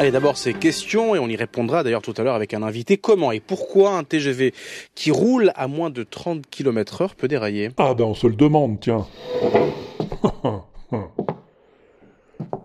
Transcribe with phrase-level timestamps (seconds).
[0.00, 2.98] Allez, d'abord ces questions et on y répondra d'ailleurs tout à l'heure avec un invité.
[2.98, 4.54] Comment et pourquoi un TGV
[4.94, 7.70] qui roule à moins de 30 km heure peut dérailler?
[7.78, 9.08] Ah ben on se le demande, tiens.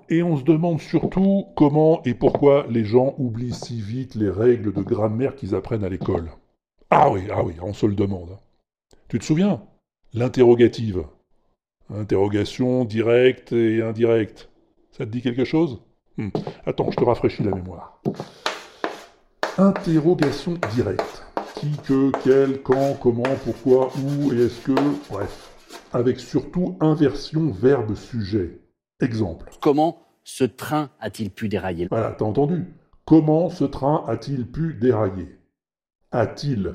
[0.09, 4.71] Et on se demande surtout comment et pourquoi les gens oublient si vite les règles
[4.71, 6.29] de grammaire qu'ils apprennent à l'école.
[6.91, 8.37] Ah oui, ah oui, on se le demande.
[9.07, 9.63] Tu te souviens?
[10.13, 11.03] L'interrogative.
[11.89, 14.49] Interrogation directe et indirecte.
[14.91, 15.81] Ça te dit quelque chose?
[16.17, 16.29] Hmm.
[16.65, 18.01] Attends, je te rafraîchis la mémoire.
[19.57, 21.25] Interrogation directe.
[21.55, 24.75] Qui, que, quel, quand, comment, pourquoi, où et est-ce que.
[25.09, 25.49] Bref.
[25.91, 28.59] Avec surtout inversion verbe-sujet.
[29.01, 29.49] Exemple.
[29.59, 31.87] Comment ce train a-t-il pu dérailler?
[31.89, 32.65] Voilà, t'as entendu
[33.05, 35.39] Comment ce train a-t-il pu dérailler?
[36.11, 36.73] A-t-il?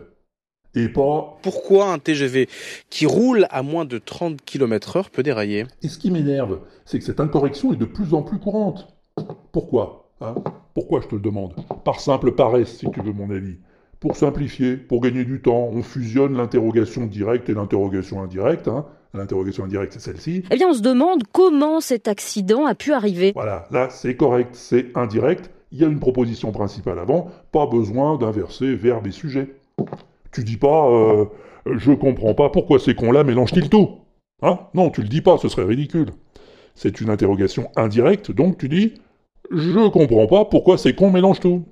[0.75, 1.39] Et pas.
[1.43, 2.49] Pourquoi un TGV
[2.91, 5.67] qui roule à moins de 30 km heure peut dérailler?
[5.83, 8.98] Et ce qui m'énerve, c'est que cette incorrection est de plus en plus courante.
[9.53, 10.35] Pourquoi hein?
[10.75, 11.55] Pourquoi, je te le demande?
[11.85, 13.57] Par simple paresse, si tu veux mon avis.
[14.01, 18.69] Pour simplifier, pour gagner du temps, on fusionne l'interrogation directe et l'interrogation indirecte.
[18.69, 18.87] Hein.
[19.13, 20.45] L'interrogation indirecte, c'est celle-ci.
[20.51, 23.33] Eh bien, on se demande comment cet accident a pu arriver.
[23.35, 25.51] Voilà, là, c'est correct, c'est indirect.
[25.73, 29.57] Il y a une proposition principale avant, pas besoin d'inverser verbe et sujet.
[30.33, 31.25] Tu dis pas, euh,
[31.67, 33.91] je comprends pas pourquoi ces cons-là mélangent-ils tout
[34.43, 34.61] Hein?
[34.75, 36.11] Non, tu le dis pas, ce serait ridicule.
[36.75, 38.95] C'est une interrogation indirecte, donc tu dis,
[39.51, 41.65] je comprends pas pourquoi ces cons mélangent tout.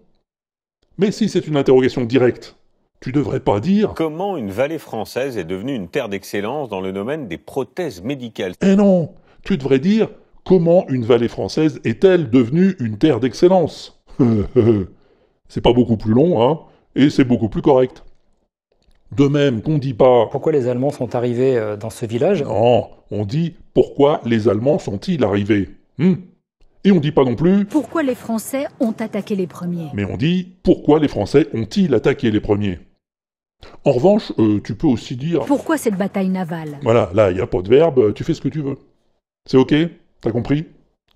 [0.98, 2.56] Mais si c'est une interrogation directe,
[3.00, 6.92] tu devrais pas dire Comment une vallée française est devenue une terre d'excellence dans le
[6.92, 8.54] domaine des prothèses médicales?
[8.62, 9.14] Eh non!
[9.42, 10.08] Tu devrais dire
[10.44, 14.02] Comment une vallée française est-elle devenue une terre d'excellence?
[15.48, 16.60] C'est pas beaucoup plus long, hein
[16.94, 18.02] Et c'est beaucoup plus correct.
[19.16, 22.42] De même qu'on dit pas Pourquoi les Allemands sont arrivés euh, dans ce village?
[22.42, 25.68] Non, on dit Pourquoi les Allemands sont-ils arrivés?
[25.98, 26.14] Hmm?
[26.86, 29.90] Et on dit pas non plus Pourquoi les Français ont attaqué les premiers?
[29.92, 32.78] Mais on dit Pourquoi les Français ont-ils attaqué les premiers?
[33.84, 36.78] En revanche, euh, tu peux aussi dire Pourquoi cette bataille navale?
[36.82, 38.76] Voilà, là, il n'y a pas de verbe, tu fais ce que tu veux.
[39.46, 39.74] C'est ok?
[40.20, 40.66] T'as compris?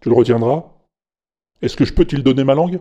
[0.01, 0.65] Tu le retiendras?
[1.63, 2.81] Est-ce que je peux te donner ma langue?